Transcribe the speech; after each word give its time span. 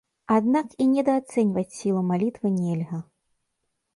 Аднак 0.35 0.71
і 0.85 0.85
недаацэньваць 0.93 1.73
сілу 1.79 2.01
малітвы 2.11 2.47
нельга. 2.61 2.97